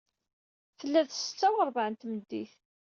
Tella 0.77 1.01
d 1.07 1.09
ssetta 1.13 1.47
uṛbeɛ 1.59 1.85
n 1.89 1.95
tmeddit. 1.95 2.53